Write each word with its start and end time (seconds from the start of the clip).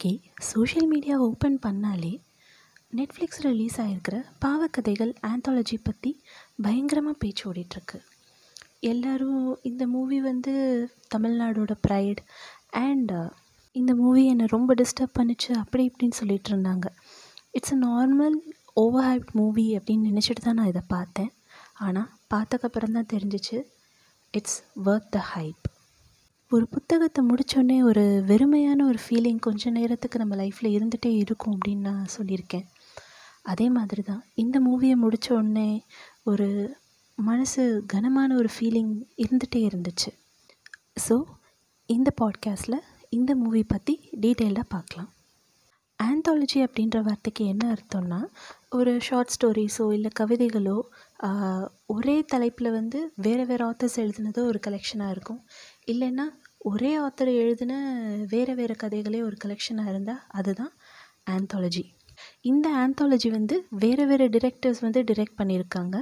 இன்றைக்கி 0.00 0.30
social 0.50 0.86
media 0.90 1.14
open 1.24 1.56
பண்ணாலே 1.64 2.12
Netflix 2.98 3.40
release 3.46 3.74
ஆகிருக்கிற 3.82 4.16
பாவக்கதைகள் 4.44 5.10
ஆந்தாலஜி 5.30 5.76
பற்றி 5.82 6.10
பயங்கரமாக 6.66 7.16
பேச்சு 7.22 7.42
ஓடிட்டுருக்கு. 7.50 7.98
எல்லோரும் 8.90 9.42
இந்த 9.70 9.86
மூவி 9.86 10.18
வந்து 10.28 10.52
தமிழ்நாடோட 11.14 11.74
ப்ரைட் 11.86 12.22
அண்ட் 12.84 13.12
uh, 13.18 13.28
இந்த 13.76 13.94
மூவி 14.00 14.22
என்னை 14.26 14.46
ரொம்ப 14.54 14.76
டிஸ்டர்ப் 14.80 15.14
பண்ணுச்சு 15.18 15.50
அப்படி 15.62 15.84
இப்படின்னு 15.90 16.18
சொல்லிட்டு 16.20 16.50
இருந்தாங்க. 16.52 16.86
It's 17.58 17.74
a 17.76 17.80
normal 17.84 18.38
overhyped 19.08 19.34
movie 19.40 19.66
அப்படின்னு 19.78 20.08
நினச்சிட்டு 20.12 20.46
தான் 20.46 20.58
நான் 20.60 20.72
இதை 20.72 20.84
பார்த்தேன். 20.96 21.30
ஆனால் 21.88 22.10
பார்த்தக்கப்புறம் 22.34 22.96
தான் 22.98 23.10
தெரிஞ்சிச்சு 23.14 23.58
இட்ஸ் 24.34 24.58
ஒர்த் 24.86 25.12
த 25.18 25.22
ஹைப் 25.34 25.68
ஒரு 26.52 26.64
புத்தகத்தை 26.66 27.20
முடித்தோடனே 27.26 27.76
ஒரு 27.82 28.02
வெறுமையான 28.28 28.78
ஒரு 28.82 28.98
ஃபீலிங் 29.02 29.38
கொஞ்ச 29.38 29.70
நேரத்துக்கு 29.70 30.16
நம்ம 30.18 30.36
லைஃப்பில் 30.36 30.74
இருந்துகிட்டே 30.76 31.10
இருக்கும் 31.16 31.54
அப்படின்னு 31.56 31.86
நான் 31.88 32.14
சொல்லியிருக்கேன். 32.16 32.64
அதே 33.42 33.66
மாதிரி 33.70 34.02
தான் 34.02 34.22
இந்த 34.34 34.56
மூவியை 34.60 34.94
முடித்த 34.94 35.28
உடனே 35.34 35.68
ஒரு 36.22 36.48
மனசு 37.18 37.84
கனமான 37.86 38.30
ஒரு 38.34 38.50
ஃபீலிங் 38.54 38.92
இருந்துகிட்டே 39.16 39.60
இருந்துச்சு. 39.68 40.10
ஸோ 41.08 41.16
இந்த 41.88 42.12
பாட்காஸ்ட்டில் 42.20 42.78
இந்த 43.08 43.34
மூவி 43.34 43.62
பற்றி 43.64 43.94
டீட்டெயிலாக 44.20 44.66
பார்க்கலாம். 44.68 45.10
ஆந்தாலஜி 45.98 46.60
அப்படின்ற 46.66 46.98
வார்த்தைக்கு 47.02 47.44
என்ன 47.44 47.76
அர்த்தம்னா 47.76 48.20
ஒரு 48.72 48.92
ஷார்ட் 49.00 49.32
ஸ்டோரிஸோ 49.34 49.84
இல்லை 49.92 50.10
கவிதைகளோ 50.20 50.76
ஒரே 51.86 52.14
தலைப்பில் 52.24 52.70
வந்து 52.70 52.98
வேறு 53.16 53.44
வேறு 53.46 53.62
ஆத்தர்ஸ் 53.70 53.96
எழுதுனதோ 54.02 54.42
ஒரு 54.50 54.58
கலெக்ஷனாக 54.66 55.14
இருக்கும். 55.14 55.40
இல்லைன்னா 55.86 56.26
ஒரே 56.64 56.92
ஆத்தர் 56.98 57.30
எழுதின 57.34 57.72
வேறு 58.30 58.54
வேறு 58.54 58.74
கதைகளே 58.82 59.20
ஒரு 59.28 59.36
கலெக்ஷனாக 59.44 59.92
இருந்தால் 59.92 60.22
அதுதான் 60.30 60.72
ஆந்தாலஜி 61.30 61.84
இந்த 62.42 62.68
ஆந்தாலஜி 62.82 63.30
வந்து 63.30 63.56
வேறு 63.82 64.06
வேறு 64.06 64.28
டிரெக்டர்ஸ் 64.28 64.80
வந்து 64.80 65.02
டிரெக்ட் 65.02 65.38
பண்ணியிருக்காங்க. 65.40 65.96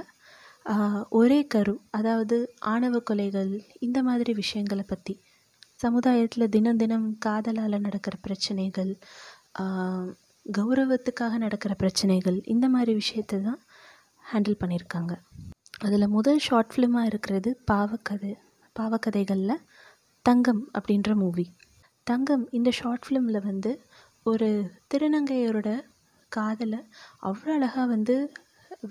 ஒரே 1.11 1.41
கரு 1.47 1.75
அதாவது 1.91 2.37
ஆணவ 2.67 2.97
கொலைகள் 3.11 3.53
இந்த 3.81 3.98
மாதிரி 4.03 4.33
விஷயங்களை 4.34 4.84
பற்றி 4.89 5.15
சமுதாயத்தில் 5.77 6.53
தினம் 6.56 6.77
தினம் 6.77 7.09
காதலால் 7.19 7.84
நடக்கிற 7.87 8.15
பிரச்சனைகள் 8.23 8.93
கௌரவத்துக்காக 10.57 11.39
நடக்கிற 11.45 11.73
பிரச்சனைகள் 11.83 12.39
இந்த 12.53 12.67
மாதிரி 12.75 12.93
விஷயத்தை 13.01 13.39
தான் 13.47 13.61
ஹேண்டில் 14.25 14.61
பண்ணியிருக்காங்க. 14.63 15.13
அதில் 15.87 16.13
முதல் 16.17 16.41
ஷார்ட் 16.47 16.73
ஃபிலிமாக 16.73 17.11
இருக்கிறது 17.11 17.51
பாவக்கதை 17.71 18.33
பாவக்கதைகளில் 18.77 19.65
தங்கம் 20.25 20.63
அப்படின்ற 20.79 21.13
மூவி 21.23 21.47
தங்கம் 22.07 22.45
இந்த 22.59 22.71
ஷார்ட் 22.79 23.05
ஃபிலிமில் 23.07 23.47
வந்து 23.49 23.71
ஒரு 24.27 24.49
திருநங்கையரோட 24.91 25.71
காதலை 26.33 26.81
அவ்வளோ 27.29 27.53
அழகாக 27.57 27.87
வந்து 27.95 28.15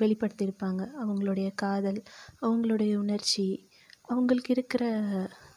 வெளிப்படுத்தியிருப்பாங்க. 0.02 0.82
அவங்களுடைய 1.04 1.50
காதல் 1.64 2.00
அவங்களுடைய 2.46 2.94
உணர்ச்சி 3.04 3.46
அவங்களுக்கு 4.12 4.52
இருக்கிற 4.56 4.84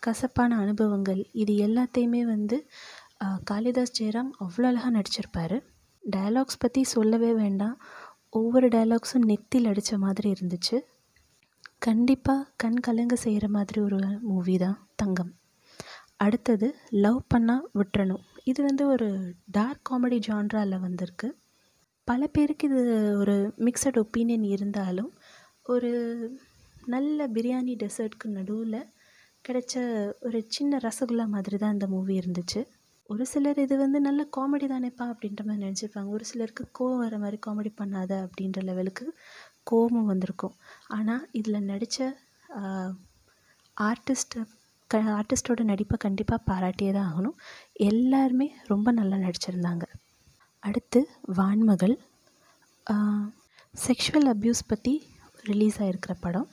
கசப்பான 0.07 0.57
அனுபவங்கள் 0.65 1.21
இது 1.43 1.53
எல்லாத்தையுமே 1.67 2.23
வந்து 2.35 2.57
காளிதாஸ் 3.51 3.97
ஜெயராம் 3.99 4.31
அவ்வளோ 4.45 4.69
அழகாக 4.71 4.93
நடிச்சிருப்பார். 4.97 5.57
டயலாக்ஸ் 6.07 6.59
பற்றி 6.59 6.83
சொல்லவே 6.85 7.33
வேண்டாம். 7.33 7.83
ஒவ்வொரு 8.31 8.69
டயலாக்ஸும் 8.69 9.27
நெத்தியில் 9.27 9.69
அடித்த 9.69 9.99
மாதிரி 9.99 10.33
இருந்துச்சு. 10.33 10.79
கண்டிப்பாக 11.79 12.51
கண் 12.57 12.81
கலங்க 12.81 13.17
செய்கிற 13.17 13.49
மாதிரி 13.49 13.81
ஒரு 13.81 13.99
மூவி 14.21 14.57
தான் 14.59 14.89
தங்கம். 14.95 15.33
அடுத்தது 16.17 16.75
லவ் 16.91 17.21
பண்ணால் 17.35 17.67
விட்டுறணும். 17.75 18.25
இது 18.45 18.63
வந்து 18.63 18.87
ஒரு 18.87 19.35
டார்க் 19.47 19.87
காமெடி 19.91 20.19
ஜான்ராவில் 20.29 20.81
வந்திருக்கு. 20.81 21.29
பல 22.05 22.27
பேருக்கு 22.27 22.69
இது 22.69 23.17
ஒரு 23.19 23.55
மிக்சட் 23.59 23.99
ஒப்பீனியன் 24.03 24.45
இருந்தாலும் 24.45 25.13
ஒரு 25.63 25.91
நல்ல 26.87 27.29
பிரியாணி 27.29 27.75
டெசர்ட்க்கு 27.83 28.25
நடுவில் 28.25 28.81
கிடைச்ச 29.49 29.75
ஒரு 30.21 30.45
சின்ன 30.49 30.81
ரசகுல்லா 30.83 31.27
மாதிரி 31.27 31.57
தான் 31.57 31.73
இந்த 31.73 31.87
மூவி 31.87 32.19
இருந்துச்சு. 32.19 32.61
ஒரு 33.13 33.25
சிலர் 33.33 33.59
இது 33.65 33.75
வந்து 33.83 33.99
நல்ல 34.07 34.21
காமெடி 34.37 34.67
தானேப்பா 34.73 35.05
அப்படின்ற 35.13 35.43
மாதிரி 35.47 35.65
நினச்சிருப்பாங்க. 35.67 36.11
ஒரு 36.17 36.25
சிலருக்கு 36.31 36.65
கோவம் 36.79 37.03
வர 37.05 37.15
மாதிரி 37.23 37.39
காமெடி 37.47 37.71
பண்ணாத 37.81 38.13
அப்படின்ற 38.27 38.61
லெவலுக்கு 38.69 39.07
கோபம் 39.71 40.11
வந்திருக்கும். 40.13 40.55
ஆனால் 40.97 41.25
இதில் 41.41 41.67
நடித்த 41.71 42.09
ஆர்டிஸ்ட்டை 43.77 44.43
க 44.91 45.01
ஆர்டிஸ்ட்டோட 45.17 45.63
நடிப்பை 45.71 45.97
கண்டிப்பாக 46.05 46.47
பாராட்டியே 46.51 46.93
தான் 46.97 47.09
ஆகணும். 47.11 47.37
எல்லாருமே 47.91 48.47
ரொம்ப 48.71 48.89
நல்லா 49.01 49.17
நடிச்சிருந்தாங்க. 49.27 49.85
அடுத்து 50.63 51.01
வான்மகள். 51.39 51.97
செக்ஷுவல் 53.87 54.29
அப்யூஸ் 54.33 54.69
பற்றி 54.73 54.95
ரிலீஸ் 55.51 55.79
ஆகிருக்கிற 55.85 56.15
படம். 56.25 56.49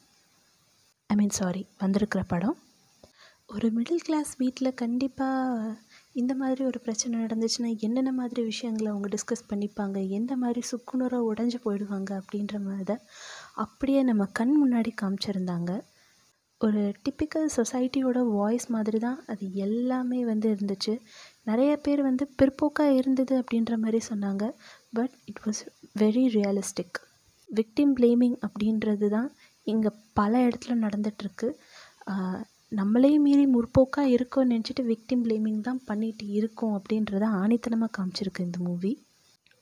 ஐ 1.09 1.15
மீன் 1.19 1.37
சாரி 1.39 1.63
வந்திருக்கிற 1.83 2.21
படம். 2.33 2.57
ஒரு 3.55 3.67
மிடில் 3.75 4.05
கிளாஸ் 4.07 4.31
வீட்டில் 4.41 4.77
கண்டிப்பாக 4.81 5.75
இந்த 6.21 6.33
மாதிரி 6.35 6.61
ஒரு 6.63 6.79
பிரச்சனை 6.79 7.13
நடந்துச்சுன்னா 7.23 7.69
என்னென்ன 7.79 8.11
மாதிரி 8.11 8.41
விஷயங்களை 8.43 8.87
அவங்க 8.91 9.07
டிஸ்கஸ் 9.15 9.47
பண்ணிப்பாங்க? 9.51 9.97
எந்த 10.09 10.33
மாதிரி 10.35 10.61
சுக்குநூறாக 10.71 11.27
உடஞ்சி 11.31 11.59
போயிடுவாங்க? 11.65 12.09
அப்படின்ற 12.21 12.55
மாதிரி 12.59 12.95
அப்படியே 13.65 14.01
நம்ம 14.03 14.25
கண் 14.39 14.55
முன்னாடி 14.63 14.91
காமிச்சிருந்தாங்க. 15.01 15.71
ஒரு 16.61 16.81
டிப்பிக்கல் 17.03 17.49
சொசைட்டியோட 17.55 18.19
வாய்ஸ் 18.31 18.67
மாதிரி 18.67 18.99
தான் 18.99 19.19
அது 19.27 19.45
எல்லாமே 19.65 20.19
வந்து 20.25 20.47
இருந்துச்சு. 20.53 20.93
நிறைய 21.43 21.71
பேர் 21.77 22.01
வந்து 22.01 22.23
பிற்போக்காக 22.41 22.95
இருந்தது 22.95 23.33
அப்படின்ற 23.41 23.75
மாதிரி 23.77 23.99
சொன்னாங்க. 24.09 24.45
But 24.93 25.15
it 25.25 25.43
was 25.45 25.61
very 25.99 26.25
realistic 26.37 26.97
victim 27.49 27.93
blaming 27.99 28.37
அப்படின்றது 28.47 29.07
தான் 29.09 29.29
இங்கே 29.67 29.91
பல 30.13 30.39
இடத்துல 30.47 30.73
நடந்துகிட்ருக்கு 30.85 31.47
நம்மளையும் 32.71 33.19
மீறி 33.19 33.45
முற்போக்காக 33.45 34.07
இருக்கோம்னு 34.07 34.53
நினச்சிட்டு 34.53 34.83
விக்டிம் 34.83 35.23
பிளேமிங் 35.23 35.61
தான் 35.61 35.81
பண்ணிகிட்டு 35.87 36.23
இருக்கோம் 36.29 36.79
அப்படின்றத 36.79 37.21
ஆணித்தனமாக 37.21 37.89
காமிச்சிருக்கு 37.97 38.39
இந்த 38.39 38.57
மூவி 38.59 39.05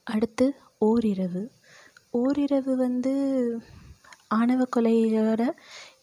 அடுத்து 0.03 0.55
ஓரிரவு. 0.85 1.49
ஓரிரவு 2.11 2.75
வந்து 2.75 3.13
ஆணவ 4.27 4.67
கொலையோட 4.75 5.49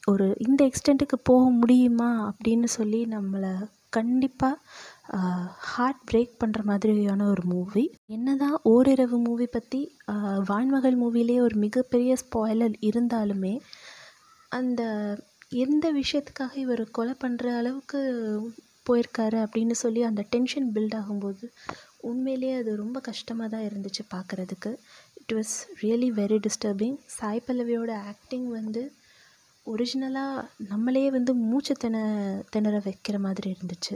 ஒரு 0.07 0.35
இந்த 0.39 0.65
எக்ஸ்டெண்ட்டுக்கு 0.65 1.17
போக 1.23 1.51
முடியுமா 1.51 2.31
அப்படின்னு 2.31 2.65
சொல்லி 2.65 3.05
நம்மளை 3.05 3.69
கண்டிப்பாக 3.91 4.57
ஹார்ட் 5.53 6.13
பிரேக் 6.13 6.41
பண்ணுற 6.45 6.63
மாதிரியான 6.63 7.29
ஒரு 7.29 7.43
மூவி 7.45 7.91
என்ன 8.07 8.37
தான் 8.37 8.61
ஓரிரவு 8.65 9.23
மூவி 9.23 9.47
பற்றி 9.47 9.97
வான்மகள் 10.49 10.97
மூவிலே 10.99 11.41
ஒரு 11.41 11.55
மிகப்பெரிய 11.55 12.17
ஸ்பாய்லர் 12.25 12.75
இருந்தாலுமே 12.81 13.61
அந்த 14.49 14.83
எந்த 15.61 15.87
விஷயத்துக்காக 15.93 16.55
இவர் 16.57 16.83
கொலை 16.91 17.15
பண்ணுற 17.23 17.47
அளவுக்கு 17.59 18.01
போயிருக்காரு 18.87 19.39
அப்படின்னு 19.45 19.75
சொல்லி 19.83 20.01
அந்த 20.03 20.23
டென்ஷன் 20.31 20.69
பில்ட் 20.75 20.97
ஆகும்போது 21.01 21.47
உண்மையிலேயே 22.01 22.55
அது 22.55 22.71
ரொம்ப 22.77 22.99
கஷ்டமாக 23.01 23.49
தான் 23.49 23.67
இருந்துச்சு 23.69 24.03
பார்க்குறதுக்கு. 24.15 24.71
It 25.21 25.35
was 25.37 25.55
really 25.83 26.09
very 26.21 26.39
disturbing 26.47 26.97
Sai 27.07 27.45
பல்லவியோட 27.47 27.93
acting 28.13 28.49
வந்து 28.49 28.83
ஒரிஜினலாக 29.67 30.47
நம்மளே 30.69 31.05
வந்து 31.11 31.35
மூச்சு 31.35 31.75
திண 31.75 31.97
திணற 32.51 32.77
வைக்கிற 32.85 33.19
மாதிரி 33.19 33.49
இருந்துச்சு. 33.55 33.95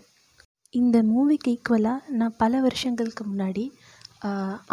இந்த 0.75 0.97
மூவிக்கு 1.03 1.51
ஈக்குவலாக 1.55 2.09
நான் 2.09 2.39
பல 2.39 2.61
வருஷங்களுக்கு 2.61 3.25
முன்னாடி 3.25 3.65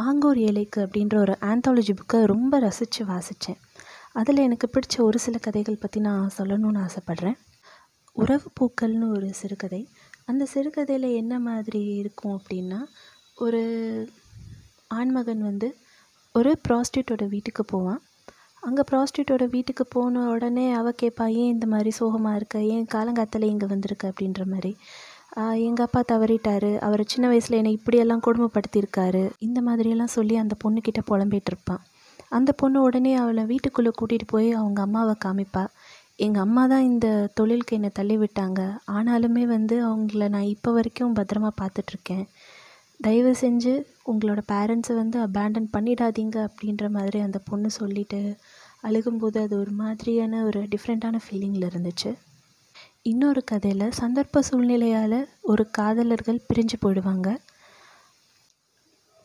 ஆங்கோர் 0.03 0.39
ஏழைக்கு 0.39 0.79
அப்படின்ற 0.85 1.15
ஒரு 1.17 1.33
ஆந்தாலஜி 1.41 1.93
புக்கை 1.99 2.19
ரொம்ப 2.25 2.59
ரசித்து 2.59 3.01
வாசித்தேன் 3.05 3.59
அதில் 4.15 4.45
எனக்கு 4.47 4.67
பிடிச்ச 4.73 4.95
ஒரு 5.01 5.19
சில 5.19 5.37
கதைகள் 5.37 5.79
பற்றி 5.79 5.99
நான் 5.99 6.33
சொல்லணும்னு 6.37 6.81
ஆசைப்பட்றேன். 6.85 7.37
உறவு 8.15 8.47
பூக்கள்னு 8.59 9.07
ஒரு 9.15 9.27
சிறுகதை. 9.33 9.81
அந்த 10.25 10.43
சிறுகதையில் 10.45 11.07
என்ன 11.21 11.33
மாதிரி 11.39 11.81
இருக்கும் 12.01 12.35
அப்படின்னா 12.37 12.79
ஒரு 13.35 13.61
ஆண்மகன் 14.87 15.41
வந்து 15.41 15.67
ஒரு 16.35 16.51
ப்ராஸ்டியூட்டோட 16.67 17.23
வீட்டுக்கு 17.27 17.63
போவான். 17.65 18.01
அங்கே 18.63 18.83
ப்ராஸ்டியூட்டோட 18.91 19.43
வீட்டுக்கு 19.49 19.85
போன 19.85 20.21
உடனே 20.33 20.65
அவள் 20.71 20.99
கேட்பா 21.01 21.25
ஏன் 21.41 21.51
இந்த 21.55 21.65
மாதிரி 21.67 21.91
சோகமாக 21.91 22.35
இருக்க? 22.35 22.57
ஏன் 22.73 22.85
காலங்காத்தில் 22.85 23.49
இங்கே 23.53 23.65
வந்திருக்க? 23.65 24.11
அப்படின்ற 24.11 24.43
மாதிரி. 24.45 24.71
எங்கள் 25.67 25.85
அப்பா 25.85 26.01
தவறிட்டார். 26.11 26.69
அவர் 26.87 27.03
சின்ன 27.05 27.27
வயசில் 27.27 27.57
என்னை 27.57 27.71
இப்படியெல்லாம் 27.71 28.23
கொடுமைப்படுத்தியிருக்காரு. 28.27 29.23
இந்த 29.47 29.61
மாதிரியெல்லாம் 29.61 30.15
சொல்லி 30.17 30.35
அந்த 30.35 30.55
பொண்ணுக்கிட்ட 30.63 31.01
புலம்பிகிட்டு 31.11 31.51
இருப்பான். 31.53 31.83
அந்த 32.37 32.51
பொண்ணு 32.51 32.81
உடனே 32.81 33.13
அவளை 33.15 33.43
வீட்டுக்குள்ளே 33.43 33.91
கூட்டிகிட்டு 33.99 34.27
போய் 34.27 34.49
அவங்க 34.59 34.79
அம்மாவை 34.81 35.15
காமிப்பா. 35.25 35.63
எங்கள் 36.25 36.41
அம்மா 36.41 36.63
தான் 36.67 36.87
இந்த 36.91 37.07
தொழிலுக்கு 37.33 37.75
என்னை 37.75 37.89
தள்ளி 37.93 38.15
விட்டாங்க. 38.17 38.61
ஆனாலுமே 38.91 39.43
வந்து 39.55 39.75
அவங்கள 39.87 40.27
நான் 40.29 40.51
இப்போ 40.55 40.71
வரைக்கும் 40.71 41.15
பத்திரமா 41.15 41.51
பார்த்துட்ருக்கேன். 41.61 42.25
தயவு 42.99 43.31
செஞ்சு 43.41 43.73
உங்களோட 44.11 44.41
பேரண்ட்ஸை 44.51 44.93
வந்து 45.01 45.17
அபேண்டன் 45.27 45.73
பண்ணிடாதீங்க 45.77 46.37
அப்படின்ற 46.47 46.87
மாதிரி 46.89 47.19
அந்த 47.19 47.39
பொண்ணு 47.49 47.69
சொல்லிவிட்டு 47.71 48.19
அழுகும்போது 48.87 49.37
அது 49.45 49.55
ஒரு 49.59 49.73
மாதிரியான 49.81 50.43
ஒரு 50.43 50.61
டிஃப்ரெண்ட்டான 50.73 51.19
ஃபீலிங்கில் 51.25 51.67
இருந்துச்சு. 51.69 52.11
இன்னொரு 53.11 53.41
கதையில் 53.43 53.95
சந்தர்ப்ப 54.01 54.43
சூழ்நிலையால் 54.49 55.19
ஒரு 55.51 55.63
காதலர்கள் 55.71 56.45
பிரிஞ்சு 56.49 56.77
போயிடுவாங்க. 56.81 57.29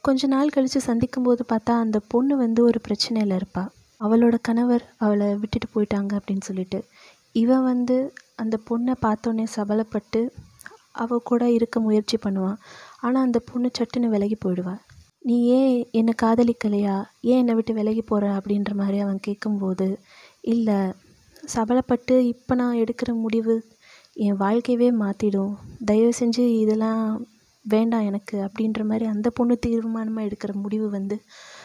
கொஞ்ச 0.08 0.26
நாள் 0.26 0.52
கழித்து 0.55 0.81
சந்திக்கும்போது 0.81 1.43
பார்த்தா 1.52 1.72
அந்த 1.84 1.99
பொண்ணு 2.08 2.37
வந்து 2.37 2.60
ஒரு 2.64 2.78
பிரச்சனையில் 2.87 3.34
இருப்பாள் 3.34 3.70
அவளோட 4.00 4.37
கணவர் 4.40 4.84
அவளை 4.96 5.26
விட்டுட்டு 5.34 5.69
போயிட்டாங்க 5.75 6.12
அப்படின்னு 6.19 6.40
சொல்லிட்டு. 6.40 6.78
இவன் 7.34 7.62
வந்து 7.62 7.96
அந்த 8.37 8.56
பொண்ணை 8.69 8.94
பார்த்தோன்னே 9.06 9.46
சபலப்பட்டு 9.56 10.20
அவள் 10.93 11.22
கூட 11.22 11.50
இருக்க 11.50 11.81
முயற்சி 11.81 12.19
பண்ணுவான் 12.25 12.58
ஆனால் 13.00 13.22
அந்த 13.22 13.38
பொண்ணு 13.38 13.70
சட்டுன்னு 13.78 14.08
விலகி 14.08 14.38
போயிடுவாள் 14.44 14.81
நீ 15.22 15.37
ஏன் 15.58 15.76
என்னை 15.90 16.14
காதலிக்கலையா? 16.22 16.96
ஏன் 17.20 17.40
என்னை 17.43 17.55
விட்டு 17.55 17.72
விலகி 17.75 18.02
போகிற 18.02 18.31
அப்படின்ற 18.38 18.72
மாதிரி 18.75 18.99
அவன் 18.99 19.20
கேட்கும்போது 19.20 19.88
இல்லை 20.40 20.78
சபலப்பட்டு 21.55 22.14
இப்போ 22.32 22.55
நான் 22.55 22.81
எடுக்கிற 22.84 23.10
முடிவு 23.14 23.56
என் 24.16 24.40
வாழ்க்கையவே 24.40 24.88
மாற்றிடும் 25.02 25.52
தயவு 25.84 26.12
செஞ்சு 26.20 26.44
இதெல்லாம் 26.62 27.05
வேண்டாம் 27.75 28.09
எனக்கு 28.11 28.37
அப்படின்ற 28.47 28.82
மாதிரி 28.91 29.06
அந்த 29.15 29.31
பொண்ணு 29.31 29.56
தீர்மானமாக 29.67 30.26
எடுக்கிற 30.29 30.53
முடிவு 30.65 30.87
வந்து 30.91 31.17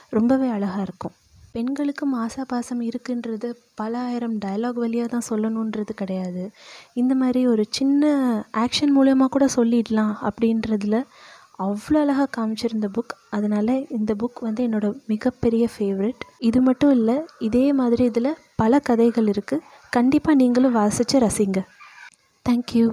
ரொம்பவே 0.10 0.48
அழகாக 0.56 0.86
இருக்கும். 0.88 1.16
பெண்களுக்கும் 1.56 2.14
ஆசா 2.24 2.44
பாசம் 2.52 2.82
இருக்குன்றது 2.82 3.50
பல 3.76 4.00
ஆயிரம் 4.08 4.38
டயலாக் 4.46 4.80
வழியாக 4.84 5.10
தான் 5.12 5.28
சொல்லணுன்றது 5.30 5.94
கிடையாது. 6.02 6.44
இந்த 7.02 7.14
மாதிரி 7.16 7.42
ஒரு 7.48 7.64
சின்ன 7.78 8.14
ஆக்ஷன் 8.64 8.94
மூலயமா 8.98 9.28
கூட 9.36 9.48
சொல்லிடலாம் 9.56 10.14
அப்படின்றதுல 10.30 11.00
அவ்வளோ 11.66 11.98
அழகாக 12.04 12.30
காமிச்சிருந்த 12.38 12.88
புக் 12.96 13.14
அதனால் 13.36 13.76
இந்த 13.98 14.12
புக் 14.22 14.40
வந்து 14.42 14.62
என்னோடய 14.68 14.98
மிகப்பெரிய 15.12 15.64
ஃபேவரெட் 15.74 16.24
இது 16.50 16.62
மட்டும் 16.62 16.94
இல்லை 16.98 17.18
இதே 17.48 17.66
மாதிரி 17.80 18.04
இதில் 18.04 18.38
பல 18.62 18.80
கதைகள் 18.80 19.30
இருக்குது 19.34 19.66
கண்டிப்பாக 19.98 20.40
நீங்களும் 20.42 20.78
வாசித்து 20.82 21.20
ரசிங்க. 21.20 21.60
தேங்க்யூ 22.46 22.88